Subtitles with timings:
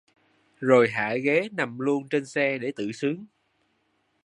[0.59, 3.25] rồi hạ ghế nằm luôn trên xe để tự sướng